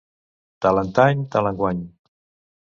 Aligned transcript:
Tal 0.65 0.81
antany, 0.83 1.21
tal 1.37 1.51
enguany. 1.51 1.85